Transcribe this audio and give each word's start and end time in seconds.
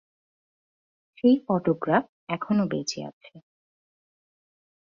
সেই 1.17 1.35
ফটোগ্রাফ 1.45 2.03
এখনও 2.29 2.65
বেঁচে 2.67 2.99
আছে। 3.03 3.33